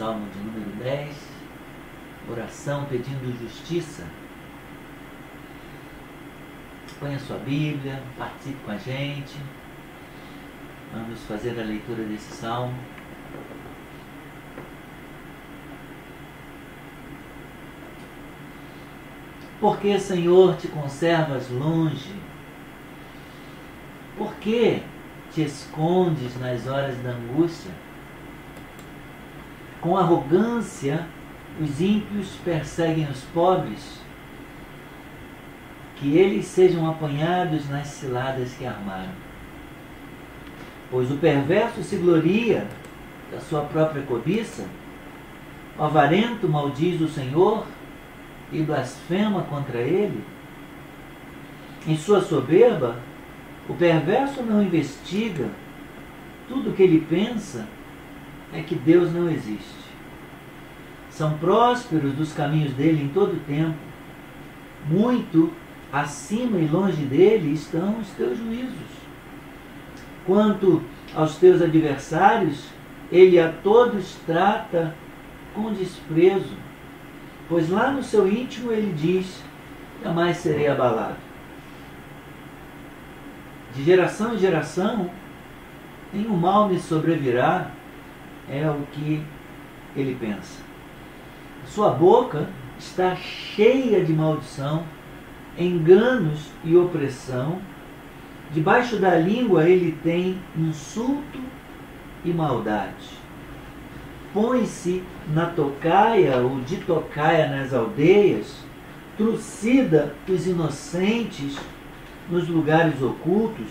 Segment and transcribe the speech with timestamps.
[0.00, 1.14] Salmo de número 10,
[2.30, 4.06] oração pedindo justiça.
[6.98, 9.36] Põe a sua Bíblia, participe com a gente.
[10.90, 12.74] Vamos fazer a leitura desse salmo.
[19.60, 22.14] Porque, Senhor, te conservas longe?
[24.16, 24.82] Por que
[25.30, 27.89] te escondes nas horas da angústia?
[29.80, 31.06] Com arrogância,
[31.60, 34.00] os ímpios perseguem os pobres,
[35.96, 39.12] que eles sejam apanhados nas ciladas que armaram.
[40.90, 42.66] Pois o perverso se gloria
[43.32, 44.66] da sua própria cobiça,
[45.78, 47.66] o avarento maldiz o Senhor
[48.52, 50.22] e blasfema contra ele.
[51.86, 52.96] Em sua soberba,
[53.68, 55.48] o perverso não investiga,
[56.48, 57.66] tudo o que ele pensa
[58.52, 59.80] é que Deus não existe.
[61.10, 63.76] São prósperos dos caminhos dele em todo o tempo.
[64.86, 65.52] Muito
[65.92, 69.00] acima e longe dele estão os teus juízos.
[70.24, 70.82] Quanto
[71.14, 72.68] aos teus adversários,
[73.10, 74.94] ele a todos trata
[75.54, 76.56] com desprezo,
[77.48, 79.42] pois lá no seu íntimo ele diz:
[80.02, 81.16] jamais serei abalado.
[83.74, 85.10] De geração em geração,
[86.12, 87.70] nenhum mal me sobrevirá,
[88.50, 89.22] é o que
[89.96, 90.62] ele pensa.
[91.66, 92.48] Sua boca
[92.78, 94.84] está cheia de maldição,
[95.56, 97.60] enganos e opressão.
[98.50, 101.38] Debaixo da língua ele tem insulto
[102.24, 103.20] e maldade.
[104.34, 108.56] Põe-se na tocaia ou de tocaia nas aldeias,
[109.16, 111.58] trucida os inocentes
[112.28, 113.66] nos lugares ocultos,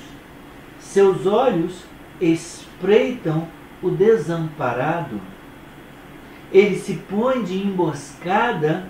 [0.77, 1.83] seus olhos
[2.19, 3.47] espreitam
[3.81, 5.19] o desamparado.
[6.51, 8.87] Ele se põe de emboscada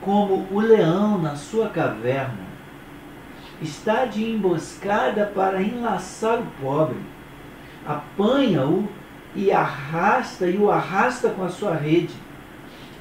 [0.00, 2.46] como o leão na sua caverna.
[3.60, 7.00] Está de emboscada para enlaçar o pobre.
[7.86, 8.88] Apanha-o
[9.34, 12.14] e arrasta e o arrasta com a sua rede.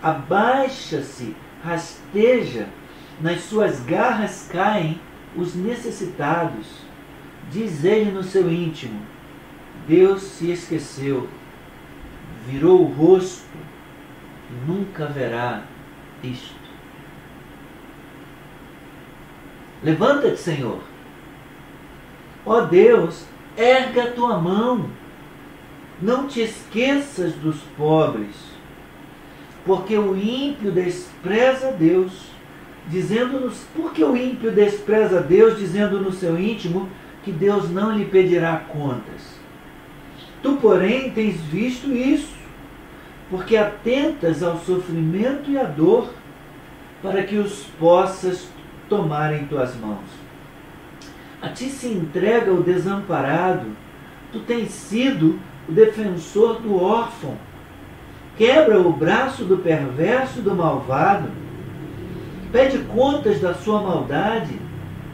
[0.01, 2.67] Abaixa-se, rasteja,
[3.19, 4.99] nas suas garras caem
[5.35, 6.81] os necessitados.
[7.51, 8.99] Diz ele no seu íntimo:
[9.87, 11.29] Deus se esqueceu,
[12.47, 13.47] virou o rosto
[14.65, 15.63] nunca verá
[16.23, 16.55] isto.
[19.83, 20.81] Levanta-te, Senhor.
[22.45, 24.89] Ó Deus, erga a tua mão.
[26.01, 28.35] Não te esqueças dos pobres,
[29.65, 32.31] porque o ímpio despreza Deus
[32.87, 36.89] dizendo-nos, porque o ímpio despreza Deus, dizendo no seu íntimo
[37.23, 39.36] que Deus não lhe pedirá contas.
[40.47, 42.33] Tu, porém, tens visto isso,
[43.29, 46.13] porque atentas ao sofrimento e à dor,
[47.03, 48.47] para que os possas
[48.87, 50.07] tomar em tuas mãos.
[51.41, 53.65] A ti se entrega o desamparado,
[54.31, 55.37] tu tens sido
[55.67, 57.37] o defensor do órfão.
[58.37, 61.29] Quebra o braço do perverso e do malvado
[62.53, 64.57] Pede contas da sua maldade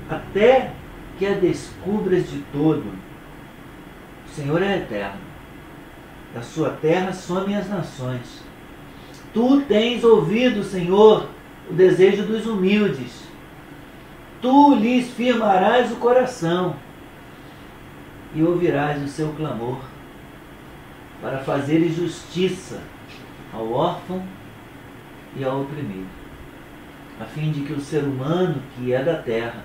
[0.07, 0.73] até
[1.17, 2.83] que a descubras de todo.
[4.27, 5.22] O Senhor é eterno.
[6.33, 8.43] Da sua terra somem as nações.
[9.33, 11.29] Tu tens ouvido, Senhor,
[11.69, 13.23] o desejo dos humildes.
[14.41, 16.75] Tu lhes firmarás o coração
[18.35, 19.79] e ouvirás o seu clamor
[21.21, 22.81] para fazeres justiça
[23.53, 24.23] ao órfão
[25.37, 26.23] e ao oprimido
[27.19, 29.63] a fim de que o ser humano que é da terra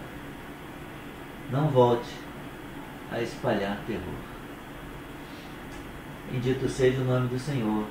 [1.50, 2.10] não volte
[3.10, 4.27] a espalhar terror.
[6.30, 7.84] Bendito seja o nome do Senhor.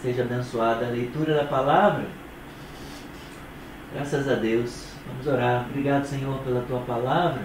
[0.00, 2.06] Seja abençoada a leitura da palavra.
[3.92, 4.92] Graças a Deus.
[5.06, 5.66] Vamos orar.
[5.68, 7.42] Obrigado, Senhor, pela tua palavra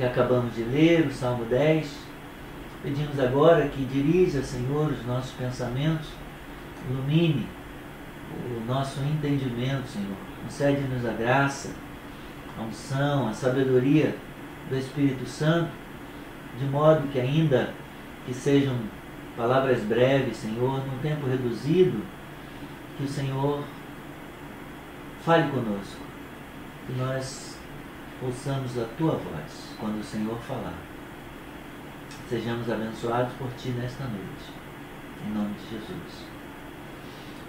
[0.00, 1.94] que acabamos de ler, o Salmo 10.
[2.82, 6.08] Pedimos agora que dirija, Senhor, os nossos pensamentos,
[6.88, 7.46] ilumine
[8.46, 10.16] o nosso entendimento, Senhor.
[10.42, 11.74] Concede-nos a graça,
[12.58, 14.16] a unção, a sabedoria
[14.70, 15.70] do Espírito Santo,
[16.58, 17.74] de modo que ainda
[18.26, 18.76] que sejam
[19.36, 22.02] palavras breves, Senhor, num tempo reduzido,
[22.96, 23.64] que o Senhor
[25.24, 26.02] fale conosco,
[26.86, 27.58] que nós
[28.22, 30.74] ouçamos a tua voz quando o Senhor falar.
[32.28, 34.52] Sejamos abençoados por ti nesta noite.
[35.26, 36.26] Em nome de Jesus.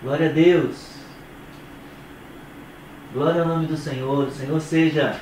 [0.01, 0.95] Glória a Deus.
[3.13, 4.27] Glória ao nome do Senhor.
[4.27, 5.19] O Senhor seja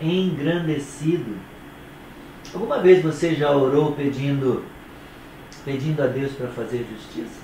[0.00, 1.36] engrandecido.
[2.52, 4.64] Alguma vez você já orou pedindo
[5.64, 7.40] pedindo a Deus para fazer justiça?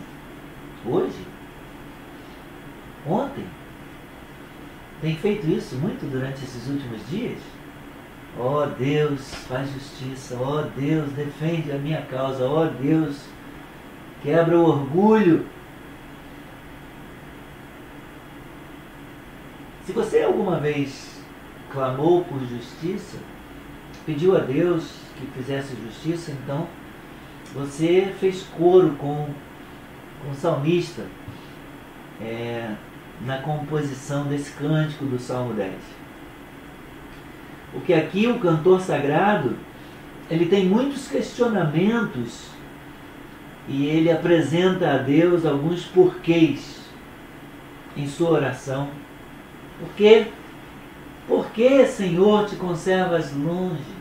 [0.84, 1.26] Hoje?
[3.06, 3.44] Ontem?
[5.00, 7.38] Tem feito isso muito durante esses últimos dias?
[8.38, 10.36] Ó oh, Deus, faz justiça.
[10.36, 12.44] Ó oh, Deus, defende a minha causa.
[12.44, 13.24] Ó oh, Deus,
[14.22, 15.46] quebra o orgulho.
[19.84, 21.22] Se você alguma vez
[21.70, 23.18] clamou por justiça,
[24.04, 26.66] pediu a Deus que fizesse justiça, então
[27.54, 29.28] você fez coro com,
[30.22, 31.02] com o salmista
[32.20, 32.70] é,
[33.24, 35.72] na composição desse cântico do Salmo 10.
[37.72, 39.56] Porque aqui o cantor sagrado
[40.30, 42.50] ele tem muitos questionamentos
[43.68, 46.80] e ele apresenta a Deus alguns porquês
[47.96, 48.88] em sua oração.
[49.78, 50.26] Por quê?
[51.26, 53.95] Por que, Senhor, te conservas longe?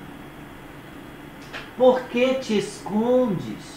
[1.78, 3.76] Por que te escondes?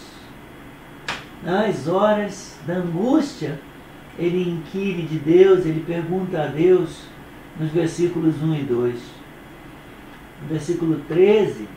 [1.43, 3.61] Nas horas da angústia,
[4.19, 7.03] ele inquire de Deus, ele pergunta a Deus
[7.59, 8.95] nos versículos 1 e 2.
[10.43, 11.69] No versículo 13,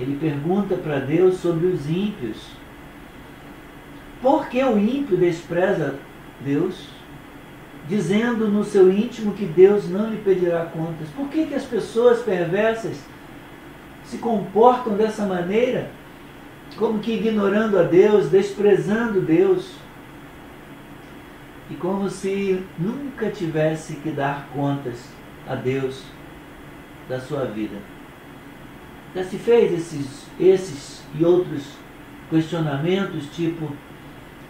[0.00, 2.50] ele pergunta para Deus sobre os ímpios.
[4.20, 5.96] Por que o ímpio despreza
[6.40, 6.88] Deus?
[7.88, 11.08] Dizendo no seu íntimo que Deus não lhe pedirá contas.
[11.14, 13.04] Por que, que as pessoas perversas
[14.04, 15.90] se comportam dessa maneira,
[16.76, 19.72] como que ignorando a Deus, desprezando Deus,
[21.70, 25.08] e como se nunca tivesse que dar contas
[25.48, 26.04] a Deus
[27.08, 27.76] da sua vida.
[29.14, 31.62] Já se fez esses, esses e outros
[32.28, 33.70] questionamentos, tipo,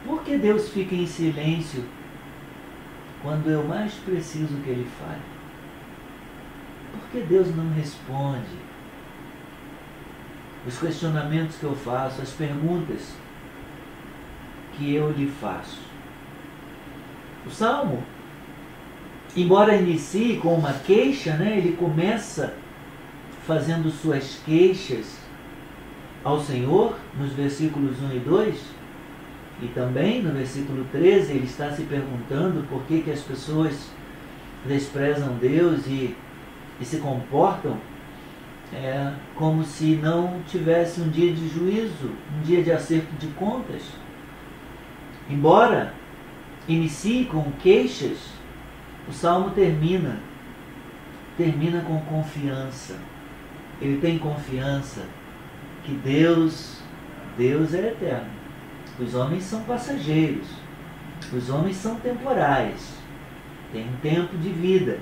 [0.05, 1.85] por que Deus fica em silêncio
[3.23, 5.21] quando eu mais preciso que Ele fale?
[6.93, 8.74] Por que Deus não responde?
[10.67, 13.15] Os questionamentos que eu faço, as perguntas
[14.73, 15.79] que eu lhe faço.
[17.47, 18.03] O salmo,
[19.37, 22.55] embora inicie com uma queixa, né, ele começa
[23.47, 25.19] fazendo suas queixas
[26.23, 28.75] ao Senhor, nos versículos 1 e 2,
[29.63, 33.91] e também no versículo 13 ele está se perguntando por que, que as pessoas
[34.67, 36.17] desprezam Deus e,
[36.81, 37.77] e se comportam
[38.73, 43.83] é como se não tivesse um dia de juízo, um dia de acerto de contas.
[45.29, 45.95] Embora
[46.67, 48.19] inicie com queixas,
[49.09, 50.19] o salmo termina
[51.37, 52.97] termina com confiança.
[53.81, 55.07] Ele tem confiança
[55.83, 56.81] que Deus,
[57.37, 58.31] Deus é eterno.
[58.99, 60.47] Os homens são passageiros.
[61.33, 62.95] Os homens são temporais.
[63.73, 65.01] Tem um tempo de vida,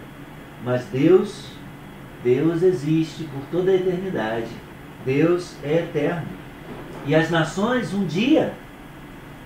[0.65, 1.52] mas Deus
[2.23, 4.49] Deus existe por toda a eternidade.
[5.05, 6.29] Deus é eterno.
[7.07, 8.53] E as nações um dia,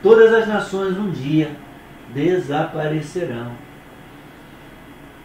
[0.02, 1.50] todas as nações um dia,
[2.12, 3.52] desaparecerão.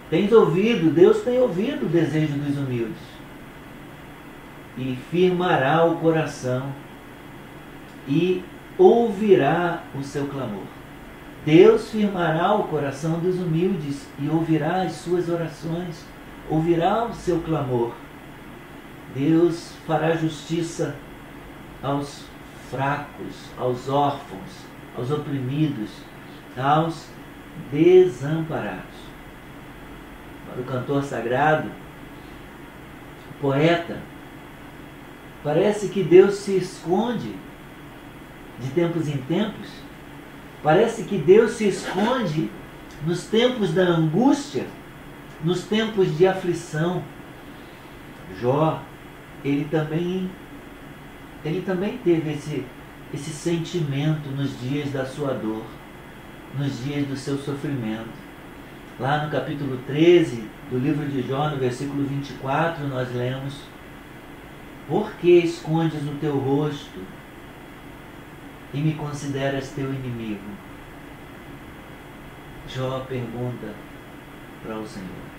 [0.10, 3.12] Tens ouvido, Deus tem ouvido o desejo dos humildes
[4.78, 6.72] e firmará o coração
[8.08, 8.44] e
[8.78, 10.64] ouvirá o seu clamor.
[11.46, 16.06] Deus firmará o coração dos humildes e ouvirá as suas orações
[16.50, 17.94] ouvirá o seu clamor.
[19.16, 20.96] Deus fará justiça
[21.82, 22.26] aos
[22.70, 24.66] fracos, aos órfãos,
[24.98, 25.90] aos oprimidos,
[26.58, 27.08] aos
[27.72, 29.12] desamparados.
[30.48, 31.70] Para o cantor sagrado,
[33.30, 34.00] o poeta,
[35.44, 37.36] parece que Deus se esconde
[38.60, 39.70] de tempos em tempos.
[40.64, 42.50] Parece que Deus se esconde
[43.06, 44.68] nos tempos da angústia
[45.44, 47.04] nos tempos de aflição,
[48.40, 48.82] Jó,
[49.44, 50.30] ele também,
[51.44, 52.66] ele também teve esse,
[53.14, 55.66] esse sentimento nos dias da sua dor,
[56.58, 58.22] nos dias do seu sofrimento.
[59.00, 63.64] Lá no capítulo 13 do livro de Jó, no versículo 24, nós lemos:
[64.88, 67.00] Por que escondes o teu rosto
[68.74, 70.52] e me consideras teu inimigo?
[72.68, 73.74] Jó pergunta
[74.64, 75.31] para o Senhor.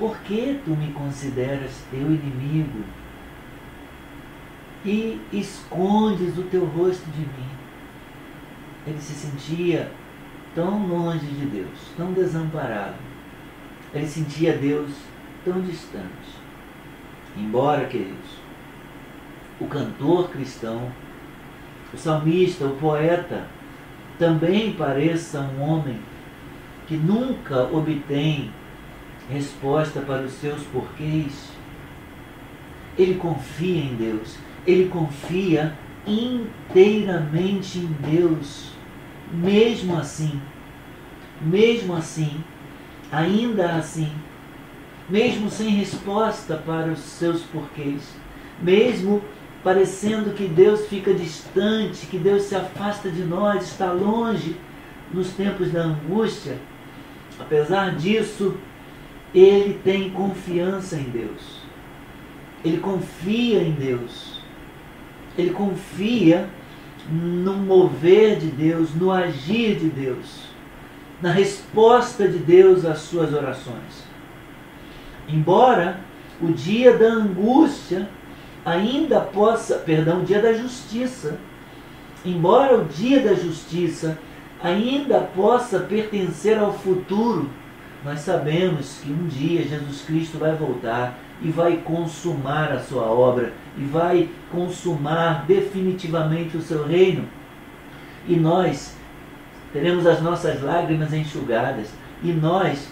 [0.00, 2.82] Por que tu me consideras teu inimigo
[4.82, 7.50] e escondes o teu rosto de mim?
[8.86, 9.92] Ele se sentia
[10.54, 12.96] tão longe de Deus, tão desamparado.
[13.92, 14.90] Ele sentia Deus
[15.44, 16.40] tão distante.
[17.36, 18.38] Embora, queridos,
[19.60, 20.90] o cantor cristão,
[21.92, 23.46] o salmista, o poeta,
[24.18, 26.00] também pareça um homem
[26.86, 28.50] que nunca obtém
[29.30, 31.50] resposta para os seus porquês.
[32.98, 38.70] Ele confia em Deus, ele confia inteiramente em Deus.
[39.32, 40.40] mesmo assim,
[41.40, 42.42] mesmo assim,
[43.12, 44.10] ainda assim,
[45.08, 48.12] mesmo sem resposta para os seus porquês,
[48.60, 49.22] mesmo
[49.62, 54.56] parecendo que Deus fica distante, que Deus se afasta de nós, está longe
[55.12, 56.58] nos tempos da angústia,
[57.38, 58.56] apesar disso,
[59.34, 61.60] ele tem confiança em Deus.
[62.64, 64.40] Ele confia em Deus.
[65.38, 66.48] Ele confia
[67.08, 70.44] no mover de Deus, no agir de Deus,
[71.22, 74.04] na resposta de Deus às suas orações.
[75.28, 76.00] Embora
[76.40, 78.08] o dia da angústia
[78.64, 81.38] ainda possa, perdão, o dia da justiça,
[82.24, 84.18] embora o dia da justiça
[84.62, 87.48] ainda possa pertencer ao futuro,
[88.04, 93.52] nós sabemos que um dia Jesus Cristo vai voltar e vai consumar a sua obra
[93.76, 97.24] e vai consumar definitivamente o seu reino.
[98.26, 98.96] E nós
[99.72, 101.90] teremos as nossas lágrimas enxugadas
[102.22, 102.90] e nós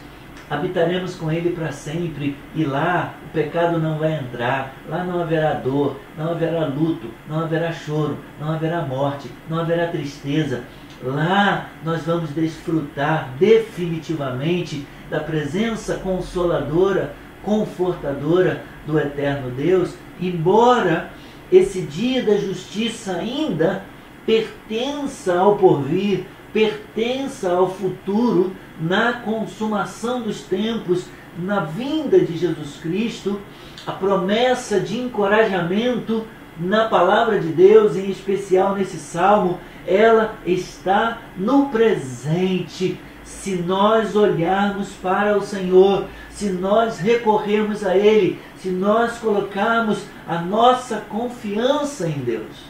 [0.50, 5.53] habitaremos com Ele para sempre, e lá o pecado não vai entrar, lá não haverá
[5.55, 10.62] dor, não haverá luto, não haverá choro, não haverá morte, não haverá tristeza.
[11.03, 21.11] Lá nós vamos desfrutar definitivamente da presença consoladora, confortadora do eterno Deus, embora
[21.50, 23.83] esse dia da justiça ainda
[24.27, 31.07] pertença ao porvir, pertença ao futuro, na consumação dos tempos,
[31.38, 33.41] na vinda de Jesus Cristo,
[33.87, 36.27] a promessa de encorajamento
[36.61, 43.00] na palavra de Deus, em especial nesse salmo, ela está no presente.
[43.29, 50.41] Se nós olharmos para o Senhor, se nós recorrermos a Ele, se nós colocarmos a
[50.41, 52.65] nossa confiança em Deus.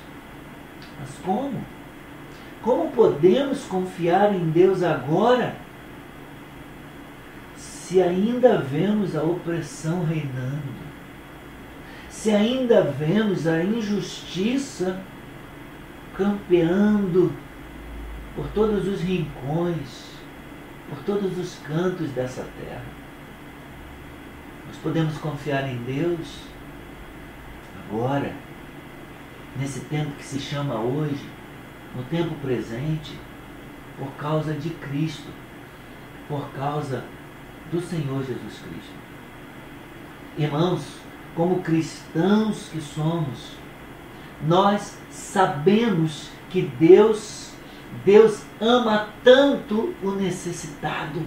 [0.98, 1.64] Mas como?
[2.60, 5.54] Como podemos confiar em Deus agora?
[7.54, 10.88] Se ainda vemos a opressão reinando,
[12.10, 15.00] se ainda vemos a injustiça
[16.16, 17.32] campeando
[18.34, 20.17] por todos os rincões,
[20.88, 22.84] por todos os cantos dessa terra.
[24.66, 26.42] Nós podemos confiar em Deus
[27.88, 28.34] agora,
[29.58, 31.26] nesse tempo que se chama hoje,
[31.96, 33.18] no tempo presente,
[33.98, 35.30] por causa de Cristo,
[36.28, 37.04] por causa
[37.72, 38.94] do Senhor Jesus Cristo.
[40.36, 40.98] Irmãos,
[41.34, 43.56] como cristãos que somos,
[44.46, 47.47] nós sabemos que Deus,
[48.04, 51.20] Deus ama tanto o necessitado.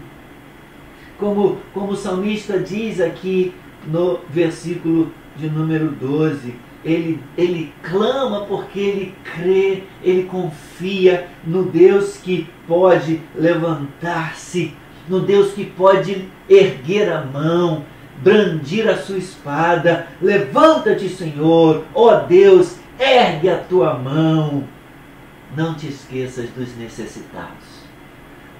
[1.17, 3.53] Como, como o salmista diz aqui
[3.85, 12.17] no versículo de número 12, ele, ele clama porque ele crê, ele confia no Deus
[12.17, 14.73] que pode levantar-se,
[15.07, 17.85] no Deus que pode erguer a mão,
[18.17, 20.07] brandir a sua espada.
[20.21, 24.63] Levanta-te, Senhor, ó Deus, ergue a tua mão.
[25.55, 27.81] Não te esqueças dos necessitados.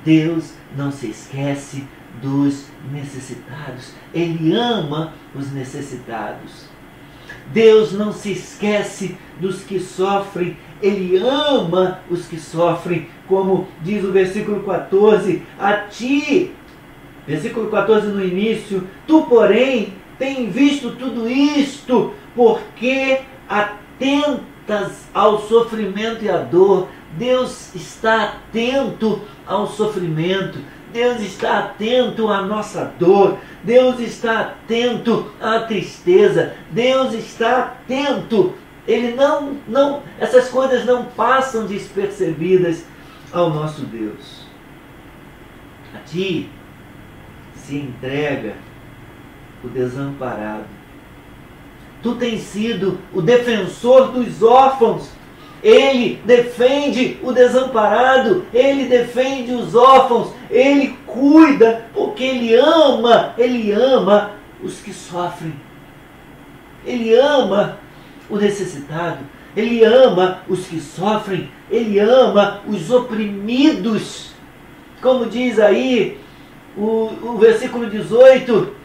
[0.03, 1.87] Deus não se esquece
[2.21, 3.93] dos necessitados.
[4.13, 6.69] Ele ama os necessitados.
[7.53, 14.11] Deus não se esquece dos que sofrem, Ele ama os que sofrem, como diz o
[14.11, 16.51] versículo 14: A ti,
[17.25, 24.50] versículo 14 no início, tu, porém, tem visto tudo isto, porque atentas
[25.13, 26.87] ao sofrimento e à dor.
[27.17, 30.59] Deus está atento ao sofrimento,
[30.93, 38.53] Deus está atento à nossa dor, Deus está atento à tristeza, Deus está atento.
[38.87, 42.85] Ele não, não, essas coisas não passam despercebidas
[43.31, 44.45] ao nosso Deus.
[45.93, 46.49] A ti
[47.55, 48.55] se entrega
[49.63, 50.80] o desamparado.
[52.01, 55.09] Tu tens sido o defensor dos órfãos.
[55.63, 64.31] Ele defende o desamparado, ele defende os órfãos, ele cuida, porque ele ama, ele ama
[64.63, 65.53] os que sofrem.
[66.83, 67.77] Ele ama
[68.27, 69.19] o necessitado,
[69.55, 74.31] ele ama os que sofrem, ele ama os oprimidos.
[74.99, 76.19] Como diz aí
[76.75, 78.80] o, o versículo 18,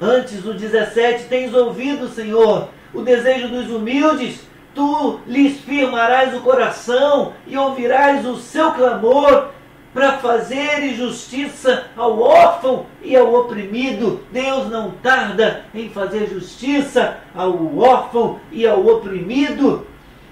[0.00, 4.40] antes do 17: Tens ouvido, Senhor, o desejo dos humildes
[4.74, 9.50] tu lhes firmarás o coração e ouvirás o seu clamor
[9.94, 14.24] para fazer justiça ao órfão e ao oprimido.
[14.32, 19.86] Deus não tarda em fazer justiça ao órfão e ao oprimido.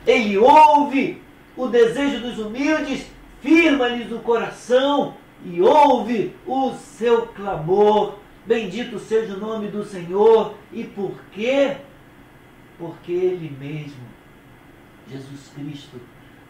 [0.04, 1.22] Ele ouve
[1.56, 3.06] o desejo dos humildes
[3.40, 5.14] firma-lhes o coração
[5.44, 8.14] e ouve o seu clamor.
[8.44, 10.54] Bendito seja o nome do Senhor.
[10.72, 11.76] E por quê?
[12.78, 14.04] Porque Ele mesmo,
[15.08, 16.00] Jesus Cristo,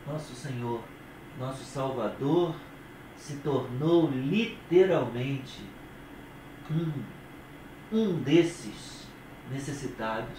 [0.06, 0.80] nosso Senhor,
[1.38, 2.54] nosso Salvador,
[3.16, 5.60] se tornou literalmente
[6.70, 9.06] um, um desses
[9.50, 10.38] necessitados,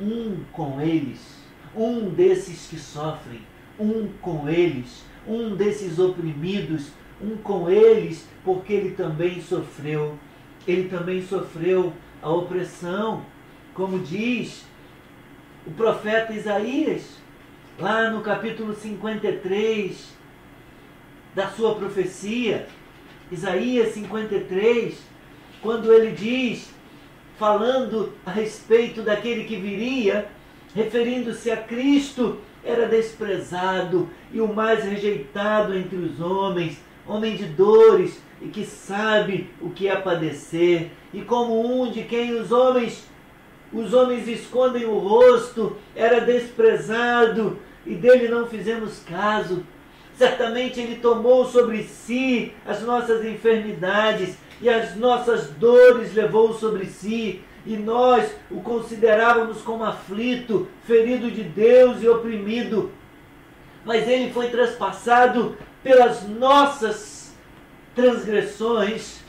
[0.00, 3.40] um com eles, um desses que sofrem,
[3.78, 6.90] um com eles, um desses oprimidos,
[7.20, 10.18] um com eles, porque ele também sofreu,
[10.66, 11.92] ele também sofreu
[12.22, 13.24] a opressão,
[13.74, 14.64] como diz
[15.66, 17.18] o profeta Isaías,
[17.78, 20.14] lá no capítulo 53
[21.34, 22.66] da sua profecia,
[23.30, 24.98] Isaías 53,
[25.60, 26.70] quando ele diz,
[27.38, 30.28] falando a respeito daquele que viria,
[30.74, 38.20] referindo-se a Cristo, era desprezado e o mais rejeitado entre os homens, homem de dores
[38.40, 43.06] e que sabe o que é padecer, e como um de quem os homens
[43.72, 49.64] os homens escondem o rosto, era desprezado e dele não fizemos caso.
[50.14, 57.42] Certamente ele tomou sobre si as nossas enfermidades e as nossas dores levou sobre si,
[57.66, 62.90] e nós o considerávamos como aflito, ferido de Deus e oprimido.
[63.84, 67.15] Mas ele foi traspassado pelas nossas
[67.96, 69.24] transgressões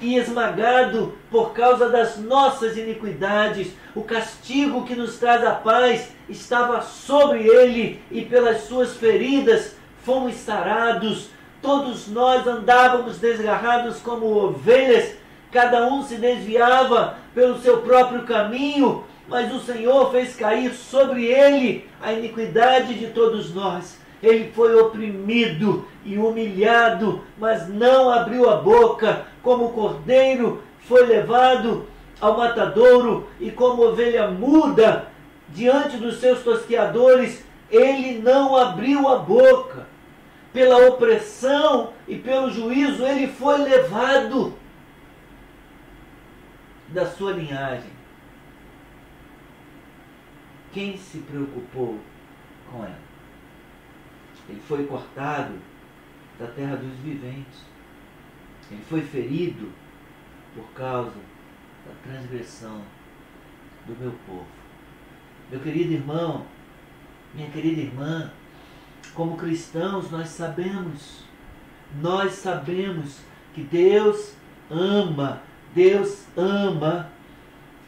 [0.00, 3.68] e esmagado por causa das nossas iniquidades.
[3.94, 10.34] O castigo que nos traz a paz estava sobre ele, e pelas suas feridas fomos
[10.34, 11.28] sarados.
[11.62, 15.14] Todos nós andávamos desgarrados como ovelhas,
[15.52, 21.88] cada um se desviava pelo seu próprio caminho, mas o Senhor fez cair sobre ele
[22.00, 23.98] a iniquidade de todos nós.
[24.22, 31.86] Ele foi oprimido e humilhado, mas não abriu a boca, como cordeiro foi levado
[32.20, 35.08] ao matadouro e como ovelha muda
[35.48, 39.86] diante dos seus tosqueadores, ele não abriu a boca.
[40.52, 44.54] Pela opressão e pelo juízo, ele foi levado
[46.88, 47.90] da sua linhagem.
[50.72, 51.98] Quem se preocupou
[52.70, 53.05] com ela?
[54.48, 55.54] Ele foi cortado
[56.38, 57.64] da terra dos viventes.
[58.70, 59.70] Ele foi ferido
[60.54, 61.18] por causa
[61.86, 62.82] da transgressão
[63.86, 64.46] do meu povo.
[65.50, 66.44] Meu querido irmão,
[67.34, 68.30] minha querida irmã,
[69.14, 71.24] como cristãos nós sabemos,
[72.00, 73.20] nós sabemos
[73.54, 74.34] que Deus
[74.70, 75.42] ama,
[75.74, 77.10] Deus ama,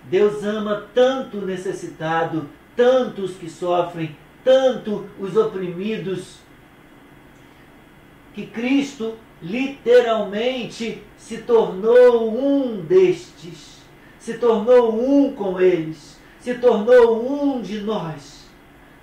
[0.05, 6.38] Deus ama tanto o necessitado, tantos que sofrem, tanto os oprimidos,
[8.35, 13.79] que Cristo literalmente se tornou um destes,
[14.19, 18.49] se tornou um com eles, se tornou um de nós.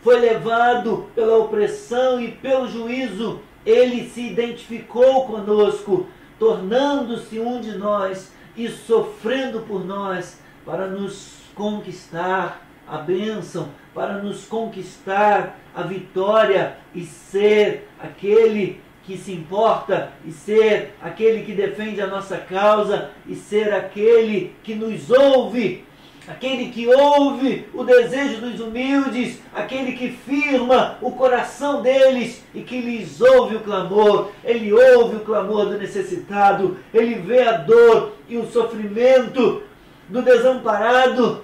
[0.01, 6.07] Foi levado pela opressão e pelo juízo, ele se identificou conosco,
[6.37, 14.45] tornando-se um de nós e sofrendo por nós para nos conquistar a bênção, para nos
[14.45, 22.07] conquistar a vitória e ser aquele que se importa e ser aquele que defende a
[22.07, 25.85] nossa causa e ser aquele que nos ouve,
[26.27, 32.81] aquele que ouve o desejo dos humildes, aquele que firma o coração deles e que
[32.81, 34.31] lhes ouve o clamor.
[34.43, 39.61] Ele ouve o clamor do necessitado, ele vê a dor e o sofrimento
[40.09, 41.43] do desamparado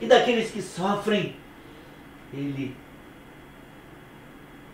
[0.00, 1.36] e daqueles que sofrem.
[2.32, 2.74] Ele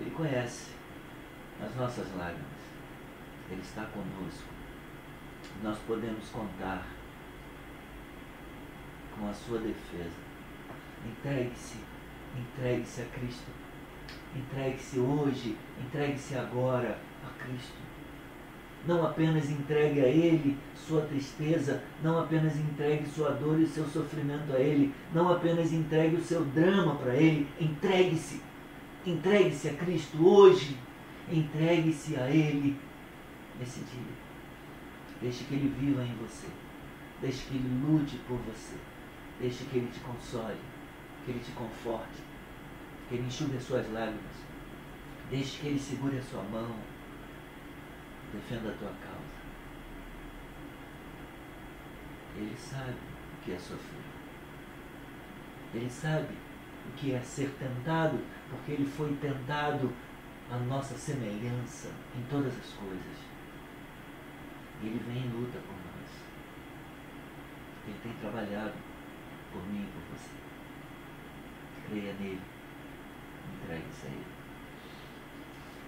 [0.01, 0.75] ele conhece
[1.65, 2.45] as nossas lágrimas.
[3.51, 4.49] Ele está conosco.
[5.63, 6.87] Nós podemos contar
[9.19, 10.25] com a sua defesa.
[11.07, 11.79] Entregue-se,
[12.37, 13.51] entregue-se a Cristo.
[14.35, 17.85] Entregue-se hoje, entregue-se agora a Cristo.
[18.87, 24.53] Não apenas entregue a Ele sua tristeza, não apenas entregue sua dor e seu sofrimento
[24.53, 28.43] a Ele, não apenas entregue o seu drama para Ele, entregue-se.
[29.07, 30.77] Entregue-se a Cristo hoje.
[31.31, 32.79] Entregue-se a Ele
[33.59, 34.25] nesse dia.
[35.21, 36.49] Deixe que Ele viva em você.
[37.21, 38.77] Deixe que Ele lute por você.
[39.41, 40.61] Deixe que Ele te console,
[41.25, 42.23] que Ele te conforte,
[43.09, 44.45] que Ele enxugue as suas lágrimas.
[45.31, 46.77] Deixe que Ele segure a sua mão.
[48.33, 49.35] Defenda a tua causa.
[52.37, 54.05] Ele sabe o que é sofrer.
[55.73, 56.35] Ele sabe
[56.89, 58.19] o que é ser tentado,
[58.51, 59.93] porque ele foi tentado
[60.51, 63.19] a nossa semelhança em todas as coisas.
[64.83, 66.11] Ele vem e luta por nós.
[67.87, 68.75] Ele tem trabalhado
[69.53, 70.37] por mim e por você.
[71.89, 72.41] Creia nele.
[73.63, 74.34] Entregue-se a ele.